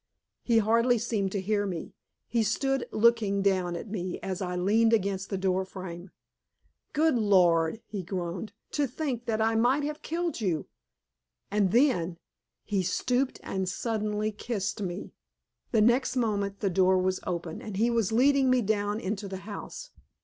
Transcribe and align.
He 0.41 0.57
hardly 0.57 0.97
seemed 0.97 1.31
to 1.33 1.39
hear 1.39 1.67
me. 1.67 1.93
He 2.25 2.41
stood 2.41 2.87
looking 2.91 3.43
down 3.43 3.75
at 3.75 3.87
me 3.87 4.19
as 4.21 4.41
I 4.41 4.55
leaned 4.55 4.93
against 4.93 5.29
the 5.29 5.37
door 5.37 5.63
frame. 5.63 6.09
"Good 6.91 7.13
Lord!" 7.19 7.81
he 7.85 8.01
groaned. 8.01 8.51
"To 8.71 8.87
think 8.87 9.27
that 9.27 9.39
I 9.39 9.53
might 9.53 9.83
have 9.83 10.01
killed 10.01 10.41
you!" 10.41 10.65
And 11.51 11.71
then 11.71 12.17
he 12.63 12.81
stooped 12.81 13.39
and 13.43 13.69
suddenly 13.69 14.31
kissed 14.31 14.81
me. 14.81 15.13
The 15.71 15.81
next 15.81 16.15
moment 16.15 16.61
the 16.61 16.71
door 16.71 16.97
was 16.97 17.19
open, 17.27 17.61
and 17.61 17.77
he 17.77 17.91
was 17.91 18.11
leading 18.11 18.49
me 18.49 18.63
down 18.63 18.99
into 18.99 19.27
the 19.27 19.41
house. 19.45 19.91